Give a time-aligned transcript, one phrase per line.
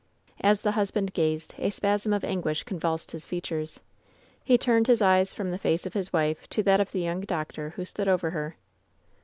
[0.41, 3.81] As the husband gazed a spasm of anguish convulsed his features.
[4.43, 7.21] He turned his eyes from the face of his wife to that of the young
[7.21, 8.55] doctor who stood over her.